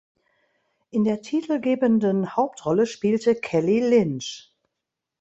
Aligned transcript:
In 0.89 1.03
der 1.03 1.21
titelgebenden 1.21 2.35
Hauptrolle 2.35 2.87
spielte 2.87 3.35
Kelly 3.35 3.81
Lynch. 3.87 4.51